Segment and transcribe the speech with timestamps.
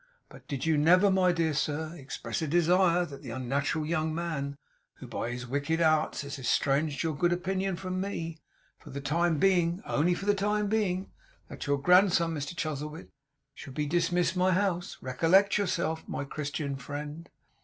[0.29, 4.57] But did you never, my dear sir, express a desire that the unnatural young man
[4.95, 8.39] who by his wicked arts has estranged your good opinion from me,
[8.79, 11.11] for the time being; only for the time being;
[11.49, 13.11] that your grandson, Mr Chuzzlewit,
[13.53, 14.97] should be dismissed my house?
[15.01, 17.29] Recollect yourself, my Christian friend.